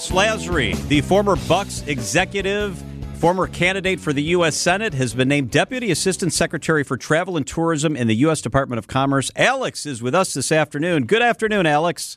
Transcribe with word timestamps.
Alex 0.00 0.12
Lasry, 0.12 0.88
the 0.88 1.02
former 1.02 1.36
Bucks 1.46 1.84
executive, 1.86 2.82
former 3.16 3.46
candidate 3.46 4.00
for 4.00 4.14
the 4.14 4.22
U.S. 4.22 4.56
Senate, 4.56 4.94
has 4.94 5.12
been 5.12 5.28
named 5.28 5.50
Deputy 5.50 5.90
Assistant 5.90 6.32
Secretary 6.32 6.82
for 6.82 6.96
Travel 6.96 7.36
and 7.36 7.46
Tourism 7.46 7.94
in 7.96 8.06
the 8.06 8.14
U.S. 8.16 8.40
Department 8.40 8.78
of 8.78 8.86
Commerce. 8.86 9.30
Alex 9.36 9.84
is 9.84 10.02
with 10.02 10.14
us 10.14 10.32
this 10.32 10.50
afternoon. 10.50 11.04
Good 11.04 11.20
afternoon, 11.20 11.66
Alex. 11.66 12.16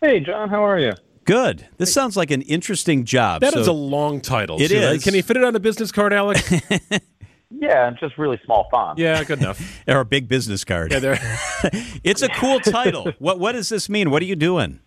Hey, 0.00 0.18
John, 0.18 0.48
how 0.48 0.66
are 0.66 0.76
you? 0.76 0.90
Good. 1.24 1.68
This 1.78 1.94
sounds 1.94 2.16
like 2.16 2.32
an 2.32 2.42
interesting 2.42 3.04
job. 3.04 3.42
That 3.42 3.52
so, 3.52 3.60
is 3.60 3.68
a 3.68 3.72
long 3.72 4.20
title. 4.20 4.60
It 4.60 4.70
too, 4.70 4.84
right? 4.84 4.96
is. 4.96 5.04
Can 5.04 5.14
you 5.14 5.22
fit 5.22 5.36
it 5.36 5.44
on 5.44 5.54
a 5.54 5.60
business 5.60 5.92
card, 5.92 6.12
Alex? 6.12 6.52
Yeah, 7.54 7.90
it's 7.90 8.00
just 8.00 8.16
really 8.16 8.40
small 8.46 8.66
font. 8.70 8.98
yeah, 8.98 9.22
good 9.24 9.38
enough. 9.38 9.60
or 9.86 10.00
a 10.00 10.04
big 10.06 10.26
business 10.26 10.64
card. 10.64 10.90
Yeah, 10.90 11.00
there. 11.00 11.18
it's 12.02 12.22
a 12.22 12.28
cool 12.28 12.60
title. 12.60 13.12
What 13.18 13.38
What 13.38 13.52
does 13.52 13.68
this 13.68 13.90
mean? 13.90 14.10
What 14.10 14.22
are 14.22 14.24
you 14.24 14.36
doing? 14.36 14.80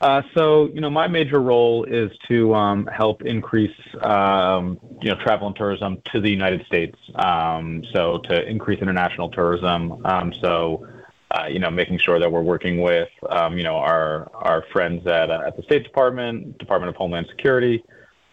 Uh, 0.00 0.22
so, 0.32 0.68
you 0.68 0.80
know, 0.80 0.90
my 0.90 1.08
major 1.08 1.40
role 1.40 1.82
is 1.84 2.10
to 2.28 2.54
um, 2.54 2.86
help 2.86 3.22
increase, 3.22 3.74
um, 4.02 4.78
you 5.02 5.08
know, 5.08 5.16
travel 5.16 5.48
and 5.48 5.56
tourism 5.56 6.00
to 6.04 6.20
the 6.20 6.30
United 6.30 6.64
States. 6.66 6.96
Um, 7.16 7.82
so, 7.92 8.18
to 8.28 8.48
increase 8.48 8.80
international 8.80 9.28
tourism. 9.30 10.06
Um, 10.06 10.32
so, 10.40 10.86
uh, 11.32 11.46
you 11.46 11.58
know, 11.58 11.70
making 11.70 11.98
sure 11.98 12.20
that 12.20 12.30
we're 12.30 12.42
working 12.42 12.80
with, 12.80 13.08
um, 13.28 13.58
you 13.58 13.64
know, 13.64 13.76
our 13.76 14.30
our 14.34 14.64
friends 14.72 15.06
at 15.06 15.30
uh, 15.30 15.42
at 15.46 15.56
the 15.56 15.62
State 15.64 15.82
Department, 15.82 16.58
Department 16.58 16.90
of 16.90 16.96
Homeland 16.96 17.26
Security, 17.28 17.84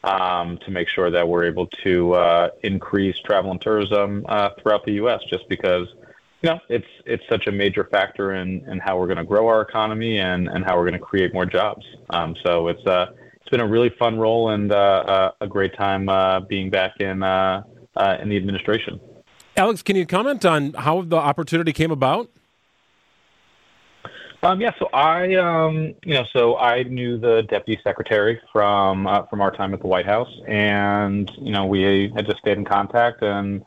um, 0.04 0.60
to 0.60 0.72
make 0.72 0.88
sure 0.88 1.10
that 1.10 1.27
we're 1.27 1.46
able 1.46 1.68
to 1.84 2.13
uh, 2.13 2.50
increase 2.62 3.18
travel 3.26 3.52
and 3.52 3.60
tourism 3.60 4.24
uh, 4.30 4.49
throughout 4.62 4.86
the 4.86 4.93
U.S. 4.93 5.20
Just 5.30 5.49
because 5.49 5.88
you 6.41 6.50
know, 6.50 6.60
it's 6.70 6.86
it's 7.05 7.24
such 7.30 7.48
a 7.48 7.52
major 7.52 7.86
factor 7.86 8.34
in, 8.34 8.68
in 8.70 8.80
how 8.80 9.00
we're 9.00 9.08
going 9.08 9.18
to 9.18 9.24
grow 9.24 9.48
our 9.48 9.62
economy 9.62 10.20
and, 10.20 10.48
and 10.48 10.64
how 10.64 10.77
we're 10.77 10.88
going 10.88 11.00
to 11.00 11.05
create 11.05 11.34
more 11.34 11.46
jobs. 11.46 11.86
Um, 12.10 12.36
so 12.46 12.68
it's 12.68 12.86
uh, 12.86 13.08
it's 13.42 13.50
been 13.50 13.62
a 13.62 13.68
really 13.68 13.90
fun 13.98 14.18
role 14.18 14.50
and 14.50 14.72
uh, 14.72 14.76
uh, 14.76 15.32
a 15.42 15.48
great 15.48 15.76
time 15.76 16.10
uh, 16.10 16.42
being 16.42 16.70
back 16.70 17.00
in 17.00 17.24
uh, 17.24 17.64
uh, 17.96 18.18
in 18.22 18.30
the 18.30 18.38
administration. 18.38 19.00
Alex, 19.58 19.82
can 19.82 19.96
you 19.96 20.05
comment 20.05 20.44
on 20.46 20.74
how 20.74 21.02
the 21.02 21.16
opportunity 21.16 21.72
came 21.72 21.92
about? 21.92 22.30
Um, 24.44 24.62
yeah, 24.62 24.72
so 24.77 24.88
I, 24.94 25.34
um, 25.36 25.96
you 26.04 26.14
know, 26.14 26.24
so 26.32 26.58
I 26.58 26.84
knew 26.84 27.18
the 27.18 27.42
deputy 27.49 27.82
secretary 27.84 28.40
from 28.52 29.08
uh, 29.08 29.26
from 29.27 29.42
our 29.42 29.49
time 29.49 29.74
at 29.74 29.82
the 29.82 29.88
White 29.88 30.05
House, 30.05 30.30
and 30.48 31.32
you 31.38 31.52
know, 31.52 31.66
we 31.66 32.12
had 32.16 32.27
just 32.27 32.40
stayed 32.40 32.58
in 32.58 32.66
contact. 32.66 33.24
And 33.24 33.64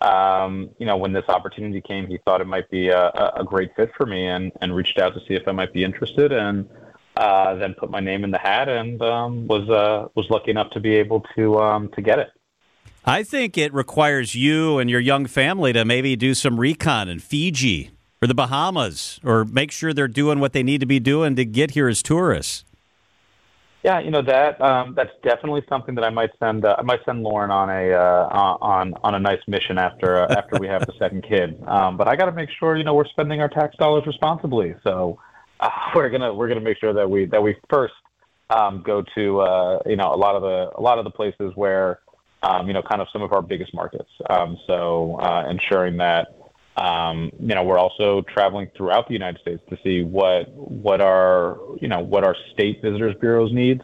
um, 0.00 0.70
you 0.78 0.86
know, 0.86 0.96
when 0.96 1.12
this 1.12 1.28
opportunity 1.28 1.80
came, 1.80 2.06
he 2.06 2.18
thought 2.24 2.40
it 2.40 2.46
might 2.46 2.70
be 2.70 2.88
a, 2.88 3.32
a 3.36 3.44
great 3.44 3.74
fit 3.76 3.90
for 3.96 4.06
me, 4.06 4.26
and 4.26 4.52
and 4.60 4.74
reached 4.74 4.98
out 4.98 5.14
to 5.14 5.20
see 5.20 5.34
if 5.34 5.46
I 5.46 5.52
might 5.52 5.72
be 5.72 5.84
interested, 5.84 6.32
and 6.32 6.68
uh, 7.16 7.54
then 7.54 7.74
put 7.74 7.90
my 7.90 8.00
name 8.00 8.24
in 8.24 8.30
the 8.30 8.38
hat, 8.38 8.68
and 8.68 9.00
um, 9.02 9.46
was 9.46 9.68
uh, 9.68 10.08
was 10.14 10.26
lucky 10.30 10.50
enough 10.50 10.70
to 10.70 10.80
be 10.80 10.94
able 10.94 11.24
to 11.36 11.58
um, 11.58 11.90
to 11.94 12.00
get 12.00 12.18
it. 12.18 12.28
I 13.04 13.22
think 13.22 13.56
it 13.56 13.72
requires 13.72 14.34
you 14.34 14.78
and 14.78 14.90
your 14.90 15.00
young 15.00 15.26
family 15.26 15.72
to 15.72 15.84
maybe 15.84 16.16
do 16.16 16.34
some 16.34 16.60
recon 16.60 17.08
in 17.08 17.18
Fiji 17.18 17.90
or 18.22 18.28
the 18.28 18.34
Bahamas, 18.34 19.18
or 19.24 19.46
make 19.46 19.72
sure 19.72 19.94
they're 19.94 20.08
doing 20.08 20.40
what 20.40 20.52
they 20.52 20.62
need 20.62 20.80
to 20.80 20.86
be 20.86 21.00
doing 21.00 21.36
to 21.36 21.44
get 21.44 21.70
here 21.70 21.88
as 21.88 22.02
tourists. 22.02 22.64
Yeah, 23.82 24.00
you 24.00 24.10
know 24.10 24.20
that 24.22 24.60
um, 24.60 24.94
that's 24.94 25.12
definitely 25.22 25.62
something 25.66 25.94
that 25.94 26.04
I 26.04 26.10
might 26.10 26.30
send. 26.38 26.66
Uh, 26.66 26.76
I 26.78 26.82
might 26.82 27.00
send 27.06 27.22
Lauren 27.22 27.50
on 27.50 27.70
a 27.70 27.92
uh, 27.92 28.28
on 28.60 28.92
on 29.02 29.14
a 29.14 29.18
nice 29.18 29.40
mission 29.46 29.78
after 29.78 30.18
uh, 30.18 30.34
after 30.38 30.58
we 30.58 30.66
have 30.66 30.84
the 30.84 30.92
second 30.98 31.22
kid. 31.22 31.62
Um, 31.66 31.96
but 31.96 32.06
I 32.06 32.14
got 32.14 32.26
to 32.26 32.32
make 32.32 32.50
sure 32.58 32.76
you 32.76 32.84
know 32.84 32.92
we're 32.92 33.06
spending 33.06 33.40
our 33.40 33.48
tax 33.48 33.74
dollars 33.76 34.04
responsibly. 34.06 34.74
So 34.84 35.18
uh, 35.60 35.70
we're 35.94 36.10
gonna 36.10 36.32
we're 36.34 36.48
gonna 36.48 36.60
make 36.60 36.78
sure 36.78 36.92
that 36.92 37.08
we 37.08 37.24
that 37.26 37.42
we 37.42 37.56
first 37.70 37.94
um, 38.50 38.82
go 38.84 39.02
to 39.14 39.40
uh, 39.40 39.78
you 39.86 39.96
know 39.96 40.12
a 40.12 40.16
lot 40.16 40.36
of 40.36 40.42
the 40.42 40.70
a 40.76 40.82
lot 40.82 40.98
of 40.98 41.04
the 41.04 41.10
places 41.10 41.52
where 41.54 42.00
um, 42.42 42.66
you 42.66 42.74
know 42.74 42.82
kind 42.82 43.00
of 43.00 43.08
some 43.14 43.22
of 43.22 43.32
our 43.32 43.40
biggest 43.40 43.72
markets. 43.72 44.10
Um, 44.28 44.58
so 44.66 45.18
uh, 45.20 45.48
ensuring 45.48 45.96
that 45.98 46.36
um, 46.76 47.30
you 47.38 47.54
know, 47.54 47.62
we're 47.62 47.78
also 47.78 48.22
traveling 48.22 48.70
throughout 48.76 49.08
the 49.08 49.14
United 49.14 49.40
States 49.40 49.62
to 49.70 49.78
see 49.82 50.02
what 50.02 50.48
what 50.52 51.00
our 51.00 51.58
you 51.80 51.88
know 51.88 52.00
what 52.00 52.24
our 52.24 52.36
state 52.52 52.80
visitors 52.80 53.14
bureaus 53.20 53.52
needs, 53.52 53.82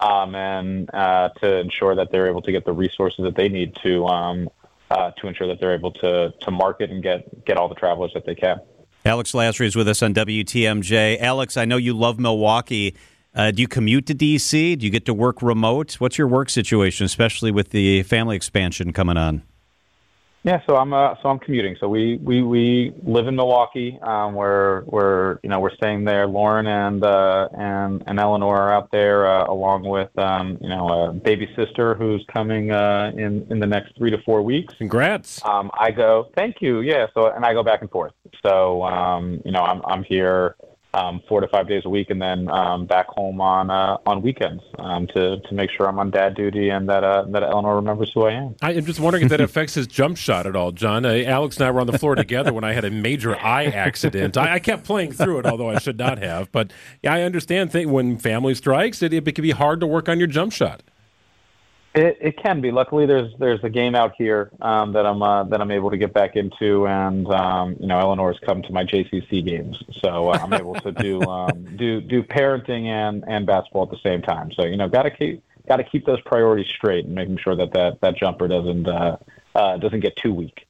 um, 0.00 0.34
and 0.34 0.90
uh, 0.94 1.30
to 1.40 1.58
ensure 1.58 1.94
that 1.96 2.12
they're 2.12 2.28
able 2.28 2.42
to 2.42 2.52
get 2.52 2.64
the 2.64 2.72
resources 2.72 3.24
that 3.24 3.36
they 3.36 3.48
need 3.48 3.76
to 3.82 4.06
um, 4.06 4.48
uh, 4.90 5.10
to 5.12 5.26
ensure 5.26 5.48
that 5.48 5.60
they're 5.60 5.74
able 5.74 5.92
to 5.92 6.32
to 6.40 6.50
market 6.50 6.90
and 6.90 7.02
get 7.02 7.44
get 7.44 7.56
all 7.56 7.68
the 7.68 7.74
travelers 7.74 8.12
that 8.14 8.26
they 8.26 8.34
can. 8.34 8.60
Alex 9.04 9.32
Lasry 9.32 9.66
is 9.66 9.76
with 9.76 9.88
us 9.88 10.02
on 10.02 10.14
WTMJ. 10.14 11.20
Alex, 11.20 11.56
I 11.56 11.64
know 11.64 11.76
you 11.76 11.94
love 11.94 12.18
Milwaukee. 12.18 12.96
Uh, 13.34 13.50
do 13.50 13.62
you 13.62 13.68
commute 13.68 14.06
to 14.06 14.14
DC? 14.14 14.78
Do 14.78 14.84
you 14.84 14.90
get 14.90 15.04
to 15.06 15.14
work 15.14 15.42
remote? 15.42 15.94
What's 15.94 16.18
your 16.18 16.26
work 16.26 16.48
situation, 16.48 17.04
especially 17.04 17.50
with 17.50 17.70
the 17.70 18.02
family 18.02 18.34
expansion 18.34 18.92
coming 18.92 19.16
on? 19.16 19.42
Yeah, 20.46 20.60
so 20.64 20.76
I'm 20.76 20.92
uh, 20.92 21.16
so 21.20 21.28
I'm 21.28 21.40
commuting. 21.40 21.76
So 21.80 21.88
we 21.88 22.18
we, 22.22 22.40
we 22.40 22.92
live 23.02 23.26
in 23.26 23.34
Milwaukee. 23.34 23.98
Um, 24.00 24.34
we're 24.34 24.84
we're 24.84 25.40
you 25.42 25.50
know 25.50 25.58
we're 25.58 25.74
staying 25.74 26.04
there. 26.04 26.28
Lauren 26.28 26.68
and 26.68 27.02
uh, 27.02 27.48
and 27.58 28.04
and 28.06 28.20
Eleanor 28.20 28.56
are 28.56 28.72
out 28.72 28.92
there 28.92 29.26
uh, 29.26 29.46
along 29.46 29.82
with 29.82 30.16
um, 30.16 30.56
you 30.60 30.68
know 30.68 30.86
a 30.86 31.12
baby 31.12 31.52
sister 31.56 31.96
who's 31.96 32.24
coming 32.32 32.70
uh, 32.70 33.10
in 33.16 33.44
in 33.50 33.58
the 33.58 33.66
next 33.66 33.96
three 33.98 34.12
to 34.12 34.18
four 34.22 34.40
weeks. 34.40 34.72
Congrats. 34.78 35.44
Um, 35.44 35.68
I 35.74 35.90
go, 35.90 36.30
thank 36.36 36.62
you. 36.62 36.80
Yeah. 36.80 37.08
So 37.12 37.26
and 37.26 37.44
I 37.44 37.52
go 37.52 37.64
back 37.64 37.80
and 37.80 37.90
forth. 37.90 38.12
So 38.46 38.84
um, 38.84 39.42
you 39.44 39.50
know 39.50 39.62
I'm 39.62 39.82
I'm 39.84 40.04
here 40.04 40.54
um, 40.96 41.20
four 41.28 41.40
to 41.40 41.48
five 41.48 41.68
days 41.68 41.82
a 41.84 41.88
week, 41.90 42.08
and 42.10 42.20
then 42.20 42.48
um, 42.50 42.86
back 42.86 43.06
home 43.08 43.40
on 43.40 43.70
uh, 43.70 43.98
on 44.06 44.22
weekends 44.22 44.62
um, 44.78 45.06
to 45.08 45.38
to 45.40 45.54
make 45.54 45.70
sure 45.70 45.86
I'm 45.86 45.98
on 45.98 46.10
dad 46.10 46.34
duty 46.34 46.70
and 46.70 46.88
that 46.88 47.04
uh, 47.04 47.24
that 47.28 47.42
Eleanor 47.42 47.76
remembers 47.76 48.10
who 48.14 48.22
I 48.22 48.32
am. 48.32 48.56
I 48.62 48.72
am 48.72 48.86
just 48.86 48.98
wondering 48.98 49.24
if 49.24 49.30
that 49.30 49.40
affects 49.40 49.74
his 49.74 49.86
jump 49.86 50.16
shot 50.16 50.46
at 50.46 50.56
all, 50.56 50.72
John. 50.72 51.04
Uh, 51.04 51.22
Alex 51.26 51.58
and 51.58 51.66
I 51.66 51.70
were 51.70 51.80
on 51.80 51.86
the 51.86 51.98
floor 51.98 52.14
together 52.14 52.52
when 52.52 52.64
I 52.64 52.72
had 52.72 52.84
a 52.84 52.90
major 52.90 53.36
eye 53.36 53.66
accident. 53.66 54.36
I, 54.36 54.54
I 54.54 54.58
kept 54.58 54.84
playing 54.84 55.12
through 55.12 55.40
it, 55.40 55.46
although 55.46 55.68
I 55.68 55.78
should 55.78 55.98
not 55.98 56.18
have. 56.18 56.50
But 56.50 56.72
yeah, 57.02 57.12
I 57.12 57.22
understand 57.22 57.72
th- 57.72 57.86
when 57.86 58.16
family 58.18 58.54
strikes, 58.54 59.02
it, 59.02 59.12
it 59.12 59.34
can 59.34 59.42
be 59.42 59.50
hard 59.50 59.80
to 59.80 59.86
work 59.86 60.08
on 60.08 60.18
your 60.18 60.28
jump 60.28 60.52
shot. 60.52 60.82
It, 61.96 62.18
it 62.20 62.36
can 62.36 62.60
be. 62.60 62.70
Luckily, 62.70 63.06
there's 63.06 63.32
there's 63.38 63.64
a 63.64 63.70
game 63.70 63.94
out 63.94 64.12
here 64.18 64.50
um, 64.60 64.92
that 64.92 65.06
I'm 65.06 65.22
uh, 65.22 65.44
that 65.44 65.62
I'm 65.62 65.70
able 65.70 65.90
to 65.90 65.96
get 65.96 66.12
back 66.12 66.36
into, 66.36 66.86
and 66.86 67.26
um, 67.28 67.74
you 67.80 67.86
know, 67.86 67.98
Eleanor's 67.98 68.38
come 68.44 68.60
to 68.62 68.72
my 68.72 68.84
JCC 68.84 69.42
games, 69.42 69.82
so 70.02 70.28
uh, 70.28 70.38
I'm 70.38 70.52
able 70.52 70.74
to 70.74 70.92
do 70.92 71.22
um, 71.28 71.74
do 71.76 72.02
do 72.02 72.22
parenting 72.22 72.84
and 72.84 73.24
and 73.26 73.46
basketball 73.46 73.84
at 73.84 73.90
the 73.90 73.98
same 74.02 74.20
time. 74.20 74.52
So 74.52 74.66
you 74.66 74.76
know, 74.76 74.90
got 74.90 75.04
to 75.04 75.10
keep 75.10 75.42
got 75.66 75.76
to 75.76 75.84
keep 75.84 76.04
those 76.04 76.20
priorities 76.20 76.66
straight 76.66 77.06
and 77.06 77.14
making 77.14 77.38
sure 77.38 77.56
that 77.56 77.72
that 77.72 78.02
that 78.02 78.18
jumper 78.18 78.46
doesn't 78.46 78.86
uh, 78.86 79.16
uh, 79.54 79.78
doesn't 79.78 80.00
get 80.00 80.16
too 80.16 80.34
weak. 80.34 80.66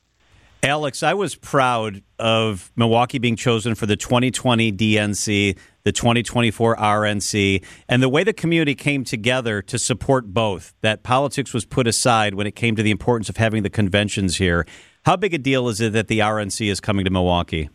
Alex, 0.62 1.02
I 1.02 1.14
was 1.14 1.34
proud 1.34 2.02
of 2.20 2.70
Milwaukee 2.76 3.18
being 3.18 3.36
chosen 3.36 3.74
for 3.74 3.86
the 3.86 3.96
2020 3.96 4.72
DNC, 4.72 5.58
the 5.86 5.92
2024 5.92 6.74
RNC, 6.74 7.64
and 7.88 8.02
the 8.02 8.08
way 8.08 8.24
the 8.24 8.32
community 8.32 8.74
came 8.74 9.04
together 9.04 9.62
to 9.62 9.78
support 9.78 10.34
both. 10.34 10.74
That 10.80 11.04
politics 11.04 11.54
was 11.54 11.64
put 11.64 11.86
aside 11.86 12.34
when 12.34 12.44
it 12.44 12.56
came 12.56 12.74
to 12.74 12.82
the 12.82 12.90
importance 12.90 13.28
of 13.28 13.36
having 13.36 13.62
the 13.62 13.70
conventions 13.70 14.38
here. 14.38 14.66
How 15.04 15.14
big 15.14 15.32
a 15.32 15.38
deal 15.38 15.68
is 15.68 15.80
it 15.80 15.92
that 15.92 16.08
the 16.08 16.18
RNC 16.18 16.68
is 16.68 16.80
coming 16.80 17.04
to 17.04 17.10
Milwaukee? 17.12 17.70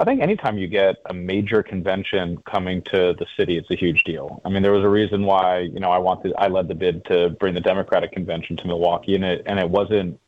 I 0.00 0.04
think 0.04 0.20
anytime 0.20 0.58
you 0.58 0.66
get 0.66 0.96
a 1.08 1.14
major 1.14 1.62
convention 1.62 2.42
coming 2.50 2.82
to 2.92 3.14
the 3.16 3.26
city, 3.36 3.56
it's 3.56 3.70
a 3.70 3.76
huge 3.76 4.02
deal. 4.02 4.42
I 4.44 4.48
mean, 4.48 4.64
there 4.64 4.72
was 4.72 4.82
a 4.82 4.88
reason 4.88 5.24
why 5.24 5.60
you 5.60 5.78
know 5.78 5.92
I 5.92 5.98
wanted 5.98 6.32
I 6.36 6.48
led 6.48 6.66
the 6.66 6.74
bid 6.74 7.04
to 7.04 7.30
bring 7.30 7.54
the 7.54 7.60
Democratic 7.60 8.10
convention 8.10 8.56
to 8.56 8.66
Milwaukee, 8.66 9.14
and 9.14 9.24
it 9.24 9.42
and 9.46 9.60
it 9.60 9.70
wasn't 9.70 10.18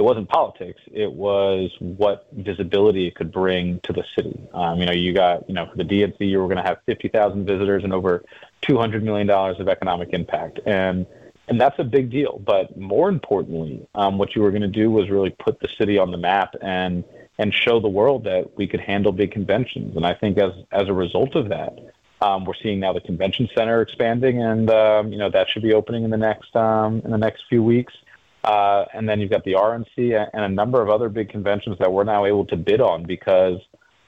it 0.00 0.04
wasn't 0.04 0.30
politics. 0.30 0.80
It 0.90 1.12
was 1.12 1.70
what 1.78 2.26
visibility 2.32 3.06
it 3.06 3.14
could 3.14 3.30
bring 3.30 3.80
to 3.80 3.92
the 3.92 4.02
city. 4.16 4.40
Um, 4.54 4.80
you 4.80 4.86
know, 4.86 4.92
you 4.92 5.12
got 5.12 5.46
you 5.46 5.54
know 5.54 5.66
for 5.70 5.76
the 5.76 5.84
DNC, 5.84 6.20
you 6.20 6.38
were 6.38 6.46
going 6.46 6.56
to 6.56 6.62
have 6.62 6.78
fifty 6.86 7.08
thousand 7.08 7.44
visitors 7.44 7.84
and 7.84 7.92
over 7.92 8.24
two 8.62 8.78
hundred 8.78 9.02
million 9.02 9.26
dollars 9.26 9.60
of 9.60 9.68
economic 9.68 10.14
impact, 10.14 10.58
and 10.64 11.04
and 11.48 11.60
that's 11.60 11.78
a 11.78 11.84
big 11.84 12.10
deal. 12.10 12.40
But 12.42 12.78
more 12.78 13.10
importantly, 13.10 13.86
um, 13.94 14.16
what 14.16 14.34
you 14.34 14.40
were 14.40 14.50
going 14.50 14.62
to 14.62 14.68
do 14.68 14.90
was 14.90 15.10
really 15.10 15.36
put 15.38 15.60
the 15.60 15.68
city 15.78 15.98
on 15.98 16.12
the 16.12 16.16
map 16.16 16.54
and 16.62 17.04
and 17.38 17.52
show 17.52 17.78
the 17.78 17.88
world 17.88 18.24
that 18.24 18.56
we 18.56 18.66
could 18.66 18.80
handle 18.80 19.12
big 19.12 19.32
conventions. 19.32 19.96
And 19.96 20.06
I 20.06 20.14
think 20.14 20.38
as 20.38 20.52
as 20.72 20.88
a 20.88 20.94
result 20.94 21.36
of 21.36 21.50
that, 21.50 21.78
um, 22.22 22.46
we're 22.46 22.54
seeing 22.62 22.80
now 22.80 22.94
the 22.94 23.02
convention 23.02 23.50
center 23.54 23.82
expanding, 23.82 24.42
and 24.42 24.70
um, 24.70 25.12
you 25.12 25.18
know 25.18 25.28
that 25.30 25.48
should 25.50 25.62
be 25.62 25.74
opening 25.74 26.04
in 26.04 26.10
the 26.10 26.16
next 26.16 26.56
um, 26.56 27.02
in 27.04 27.10
the 27.10 27.18
next 27.18 27.42
few 27.50 27.62
weeks. 27.62 27.92
Uh, 28.42 28.84
and 28.94 29.08
then 29.08 29.20
you've 29.20 29.30
got 29.30 29.44
the 29.44 29.52
RNC 29.52 30.28
and 30.32 30.44
a 30.44 30.48
number 30.48 30.80
of 30.80 30.88
other 30.88 31.08
big 31.08 31.28
conventions 31.28 31.76
that 31.78 31.92
we're 31.92 32.04
now 32.04 32.24
able 32.24 32.46
to 32.46 32.56
bid 32.56 32.80
on 32.80 33.04
because 33.04 33.58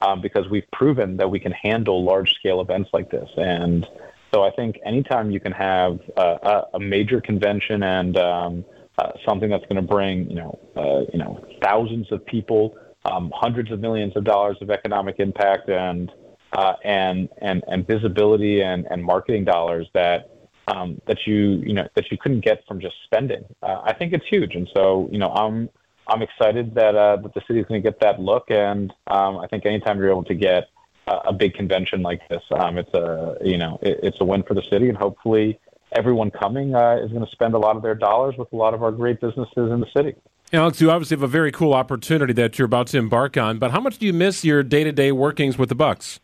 um, 0.01 0.21
because 0.21 0.49
we've 0.49 0.69
proven 0.73 1.17
that 1.17 1.29
we 1.29 1.39
can 1.39 1.53
handle 1.53 2.03
large 2.03 2.33
scale 2.33 2.59
events 2.59 2.89
like 2.91 3.09
this. 3.09 3.29
And 3.37 3.87
so 4.33 4.43
I 4.43 4.51
think 4.51 4.79
anytime 4.85 5.31
you 5.31 5.39
can 5.39 5.53
have 5.53 5.99
a, 6.17 6.63
a 6.73 6.79
major 6.79 7.21
convention 7.21 7.83
and 7.83 8.17
um, 8.17 8.65
uh, 8.97 9.11
something 9.27 9.49
that's 9.49 9.63
going 9.63 9.75
to 9.75 9.81
bring 9.81 10.29
you 10.29 10.35
know 10.35 10.59
uh, 10.75 11.01
you 11.11 11.19
know 11.19 11.43
thousands 11.61 12.11
of 12.11 12.25
people, 12.25 12.75
um, 13.05 13.31
hundreds 13.35 13.71
of 13.71 13.79
millions 13.79 14.13
of 14.15 14.23
dollars 14.23 14.57
of 14.61 14.69
economic 14.69 15.19
impact, 15.19 15.69
and 15.69 16.11
uh, 16.53 16.73
and 16.83 17.29
and 17.41 17.63
and 17.67 17.87
visibility 17.87 18.61
and 18.61 18.85
and 18.89 19.03
marketing 19.03 19.45
dollars 19.45 19.87
that 19.93 20.29
um, 20.67 21.01
that 21.07 21.17
you 21.25 21.61
you 21.65 21.73
know 21.73 21.87
that 21.95 22.11
you 22.11 22.17
couldn't 22.17 22.43
get 22.43 22.63
from 22.67 22.79
just 22.79 22.95
spending. 23.05 23.43
Uh, 23.61 23.81
I 23.83 23.93
think 23.93 24.13
it's 24.13 24.25
huge, 24.29 24.55
and 24.55 24.69
so 24.75 25.09
you 25.11 25.17
know 25.17 25.29
I'm 25.29 25.69
I'm 26.07 26.21
excited 26.21 26.75
that 26.75 26.95
uh, 26.95 27.17
that 27.17 27.33
the 27.33 27.41
city 27.47 27.59
is 27.59 27.65
going 27.65 27.81
to 27.81 27.89
get 27.89 27.99
that 28.01 28.19
look, 28.19 28.45
and 28.49 28.91
um, 29.07 29.37
I 29.37 29.47
think 29.47 29.65
anytime 29.65 29.97
you're 29.97 30.09
able 30.09 30.23
to 30.25 30.35
get 30.35 30.69
a, 31.07 31.15
a 31.27 31.33
big 31.33 31.53
convention 31.53 32.01
like 32.01 32.21
this, 32.29 32.41
um, 32.57 32.77
it's 32.77 32.93
a 32.93 33.37
you 33.43 33.57
know 33.57 33.79
it, 33.81 33.99
it's 34.03 34.17
a 34.21 34.25
win 34.25 34.43
for 34.43 34.53
the 34.53 34.63
city, 34.69 34.89
and 34.89 34.97
hopefully 34.97 35.59
everyone 35.95 36.31
coming 36.31 36.75
uh, 36.75 36.97
is 37.03 37.11
going 37.11 37.25
to 37.25 37.31
spend 37.31 37.53
a 37.53 37.59
lot 37.59 37.75
of 37.75 37.83
their 37.83 37.95
dollars 37.95 38.35
with 38.37 38.51
a 38.51 38.55
lot 38.55 38.73
of 38.73 38.81
our 38.83 38.91
great 38.91 39.21
businesses 39.21 39.71
in 39.71 39.79
the 39.79 39.87
city. 39.95 40.15
Alex, 40.51 40.79
you 40.79 40.91
obviously 40.91 41.15
have 41.15 41.23
a 41.23 41.27
very 41.27 41.51
cool 41.51 41.73
opportunity 41.73 42.33
that 42.33 42.59
you're 42.59 42.67
about 42.67 42.87
to 42.87 42.97
embark 42.97 43.37
on, 43.37 43.57
but 43.57 43.71
how 43.71 43.79
much 43.79 43.97
do 43.97 44.05
you 44.05 44.13
miss 44.13 44.45
your 44.45 44.61
day 44.61 44.83
to 44.83 44.91
day 44.91 45.11
workings 45.11 45.57
with 45.57 45.69
the 45.69 45.75
Bucks? 45.75 46.19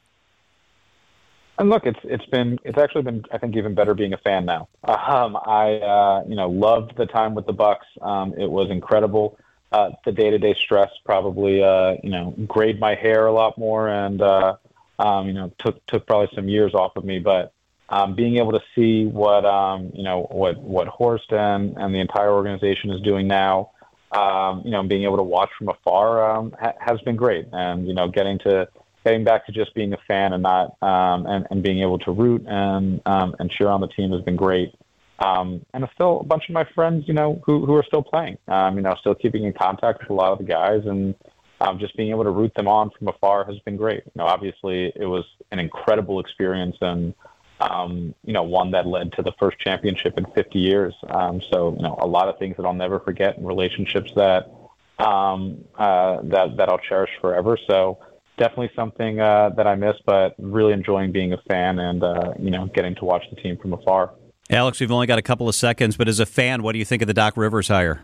And 1.60 1.70
look, 1.70 1.86
it's 1.86 2.00
it's 2.06 2.26
been 2.28 2.58
it's 2.64 2.78
actually 2.78 3.02
been 3.04 3.26
I 3.32 3.38
think 3.38 3.58
even 3.58 3.76
better 3.76 3.94
being 3.94 4.14
a 4.14 4.18
fan 4.18 4.46
now. 4.46 4.70
Um, 4.88 5.38
I 5.38 5.74
uh, 5.76 6.24
you 6.28 6.36
know 6.36 6.50
loved 6.50 6.96
the 6.96 7.06
time 7.06 7.36
with 7.36 7.46
the 7.46 7.54
Bucks. 7.54 7.86
Um, 8.02 8.34
it 8.38 8.50
was 8.50 8.70
incredible. 8.70 9.38
Uh, 9.72 9.92
the 10.06 10.12
day 10.12 10.30
to 10.30 10.40
day 10.40 10.56
stress 10.56 10.90
probably 11.06 11.62
uh, 11.62 11.96
you 12.02 12.10
know 12.10 12.34
grayed 12.48 12.80
my 12.80 12.96
hair 12.96 13.28
a 13.28 13.34
lot 13.34 13.58
more 13.58 13.90
and 13.90 14.22
uh, 14.22 14.56
um, 14.98 15.28
you 15.28 15.34
know 15.34 15.52
took 15.58 15.86
took 15.88 16.08
probably 16.08 16.30
some 16.34 16.48
years 16.48 16.74
off 16.74 16.96
of 16.96 17.04
me. 17.04 17.20
But 17.20 17.52
um, 17.90 18.16
being 18.16 18.38
able 18.38 18.54
to 18.54 18.62
see 18.76 19.06
what 19.06 19.46
um, 19.46 19.92
you 19.94 20.04
know 20.04 20.28
what 20.32 20.58
what 20.60 20.88
Horst 20.88 21.34
and 21.34 21.76
and 21.78 21.94
the 21.94 22.00
entire 22.00 22.32
organization 22.32 22.92
is 22.92 23.02
doing 23.02 23.28
now, 23.28 23.72
um, 24.12 24.62
you 24.64 24.72
know, 24.72 24.82
being 24.84 25.04
able 25.04 25.18
to 25.18 25.24
watch 25.24 25.50
from 25.58 25.70
afar 25.70 26.32
um, 26.32 26.56
ha- 26.60 26.76
has 26.80 27.02
been 27.02 27.16
great. 27.16 27.48
And 27.52 27.88
you 27.88 27.94
know, 27.94 28.08
getting 28.08 28.40
to 28.40 28.70
getting 29.04 29.24
back 29.24 29.46
to 29.46 29.52
just 29.52 29.74
being 29.74 29.94
a 29.94 29.98
fan 30.08 30.34
and 30.34 30.44
not 30.44 30.76
um, 30.82 31.26
and, 31.26 31.48
and 31.52 31.64
being 31.64 31.80
able 31.80 32.00
to 32.00 32.12
root 32.12 32.46
and 32.48 33.02
um, 33.06 33.36
and 33.40 33.50
cheer 33.52 33.68
on 33.68 33.82
the 33.82 33.88
team 33.88 34.12
has 34.12 34.22
been 34.22 34.36
great. 34.36 34.74
Um, 35.20 35.66
and 35.74 35.86
still 35.94 36.22
a 36.22 36.24
bunch 36.24 36.48
of 36.48 36.54
my 36.54 36.66
friends, 36.74 37.06
you 37.08 37.14
know, 37.14 37.42
who 37.46 37.66
who 37.66 37.76
are 37.76 37.84
still 37.84 38.04
playing. 38.04 38.38
Um, 38.48 38.76
you 38.76 38.82
know, 38.82 38.96
still 39.00 39.16
keeping 39.16 39.44
in 39.44 39.54
contact 39.54 40.02
with 40.02 40.10
a 40.10 40.14
lot 40.14 40.32
of 40.32 40.38
the 40.38 40.46
guys 40.46 40.84
and 40.86 41.16
um, 41.62 41.80
just 41.80 41.96
being 41.98 42.10
able 42.10 42.24
to 42.24 42.30
root 42.30 42.54
them 42.56 42.68
on 42.68 42.90
from 42.98 43.10
afar 43.10 43.46
has 43.46 43.60
been 43.60 43.76
great. 43.76 44.04
You 44.06 44.12
know, 44.16 44.26
obviously 44.26 44.94
it 44.96 45.06
was 45.06 45.26
an 45.52 45.60
incredible 45.60 46.20
experience 46.20 46.78
and 46.82 47.14
um, 47.60 48.16
you 48.24 48.32
know 48.32 48.44
one 48.44 48.72
that 48.72 48.88
led 48.88 49.12
to 49.14 49.22
the 49.22 49.34
first 49.38 49.60
championship 49.60 50.18
in 50.18 50.26
50 50.26 50.60
years. 50.60 50.94
Um, 51.10 51.42
so 51.52 51.76
you 51.76 51.84
know 51.84 51.98
a 52.00 52.08
lot 52.08 52.30
of 52.30 52.40
things 52.40 52.56
that 52.58 52.66
I'll 52.66 52.74
never 52.74 53.00
forget 53.00 53.38
and 53.38 53.46
relationships 53.46 54.12
that 54.16 54.50
um, 54.98 55.66
uh, 55.76 56.22
that 56.24 56.58
that 56.58 56.70
I'll 56.70 56.80
cherish 56.80 57.12
forever. 57.20 57.58
So 57.68 58.00
definitely 58.40 58.72
something 58.76 59.20
uh, 59.20 59.50
that 59.56 59.68
I 59.68 59.76
miss, 59.76 59.96
but 60.06 60.34
really 60.40 60.74
enjoying 60.74 61.12
being 61.12 61.34
a 61.34 61.38
fan 61.48 61.78
and 61.78 62.04
uh, 62.04 62.34
you 62.40 62.50
know 62.50 62.66
getting 62.74 62.96
to 62.96 63.06
watch 63.06 63.24
the 63.30 63.40
team 63.40 63.58
from 63.58 63.74
afar. 63.74 64.12
Alex, 64.50 64.80
we've 64.80 64.92
only 64.92 65.06
got 65.06 65.20
a 65.20 65.22
couple 65.22 65.48
of 65.48 65.54
seconds, 65.54 65.96
but 65.96 66.08
as 66.08 66.20
a 66.20 66.26
fan, 66.26 66.64
what 66.64 66.72
do 66.72 66.80
you 66.80 66.86
think 66.86 67.04
of 67.04 67.08
the 67.08 67.14
Doc 67.14 67.38
Rivers 67.38 67.68
hire? 67.68 68.02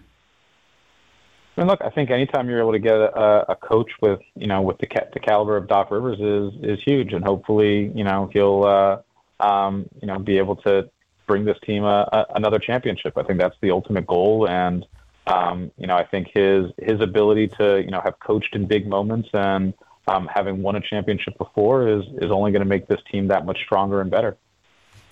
I 1.58 1.62
mean, 1.62 1.68
look, 1.68 1.82
I 1.82 1.90
think 1.90 2.12
anytime 2.12 2.50
you're 2.50 2.60
able 2.60 2.74
to 2.74 2.80
get 2.80 2.96
a, 2.96 3.52
a 3.52 3.56
coach 3.56 3.90
with 4.02 4.20
you 4.36 4.48
know 4.48 4.62
with 4.62 4.78
the 4.78 4.88
the 5.14 5.20
caliber 5.20 5.58
of 5.58 5.68
Doc 5.68 5.90
Rivers 5.90 6.20
is 6.20 6.64
is 6.64 6.80
huge, 6.86 7.14
and 7.14 7.24
hopefully 7.24 7.92
you 7.96 8.04
know 8.04 8.30
he'll 8.32 8.64
uh, 8.64 9.44
um, 9.44 9.90
you 10.02 10.08
know 10.08 10.20
be 10.20 10.38
able 10.38 10.58
to 10.58 10.90
bring 11.28 11.46
this 11.46 11.58
team 11.66 11.84
a, 11.84 12.08
a, 12.12 12.26
another 12.36 12.60
championship. 12.60 13.18
I 13.18 13.24
think 13.24 13.40
that's 13.40 13.56
the 13.62 13.72
ultimate 13.72 14.06
goal, 14.06 14.48
and 14.50 14.86
um, 15.28 15.72
you 15.78 15.88
know 15.88 15.96
I 15.96 16.06
think 16.06 16.28
his 16.34 16.66
his 16.78 17.00
ability 17.02 17.48
to 17.60 17.82
you 17.82 17.90
know 17.90 18.02
have 18.04 18.20
coached 18.20 18.54
in 18.54 18.68
big 18.68 18.86
moments 18.86 19.30
and 19.34 19.74
um, 20.08 20.30
having 20.34 20.62
won 20.62 20.76
a 20.76 20.82
championship 20.82 21.38
before 21.38 21.88
is 21.88 22.04
is 22.22 22.32
only 22.32 22.52
going 22.52 22.62
to 22.62 22.68
make 22.68 22.88
this 22.88 23.00
team 23.12 23.28
that 23.28 23.46
much 23.46 23.58
stronger 23.66 24.02
and 24.02 24.12
better. 24.12 24.38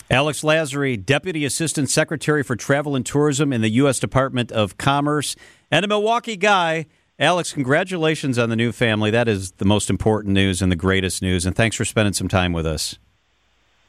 Alex 0.10 0.42
Lasry, 0.42 1.04
Deputy 1.04 1.45
Assistant 1.45 1.90
Secretary 1.90 2.44
for 2.44 2.56
Travel 2.56 2.95
and 2.95 3.06
Tourism 3.06 3.54
in 3.54 3.62
the 3.62 3.69
U.S. 3.72 4.00
Department 4.00 4.51
of 4.51 4.78
Commerce, 4.78 5.36
and 5.72 5.86
a 5.86 5.88
Milwaukee 5.88 6.38
guy. 6.38 6.86
Alex, 7.19 7.54
congratulations 7.54 8.38
on 8.38 8.50
the 8.50 8.56
new 8.56 8.72
family. 8.72 9.12
That 9.12 9.28
is 9.28 9.54
the 9.54 9.66
most 9.66 9.90
important 9.90 10.34
news 10.34 10.62
and 10.62 10.72
the 10.72 10.75
greatest 10.75 11.22
news. 11.22 11.46
And 11.46 11.56
thanks 11.56 11.75
for 11.75 11.86
spending 11.86 12.13
some 12.13 12.28
time 12.28 12.54
with 12.54 12.66
us. 12.66 12.98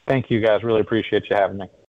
Thank 0.07 0.31
you, 0.31 0.41
guys. 0.41 0.63
Really 0.63 0.81
appreciate 0.81 1.25
you 1.31 1.37
having 1.37 1.57
me. 1.57 1.67